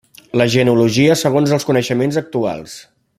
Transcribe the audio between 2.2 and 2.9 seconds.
actuals.